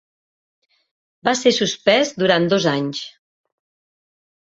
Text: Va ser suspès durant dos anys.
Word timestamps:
Va 1.29 1.35
ser 1.43 1.53
suspès 1.59 2.17
durant 2.25 2.51
dos 2.57 2.69
anys. 2.75 3.07